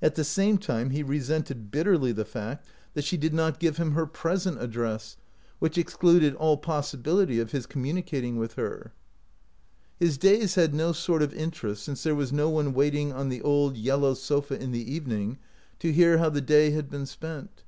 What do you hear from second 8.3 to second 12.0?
with her. His days had no sort of interest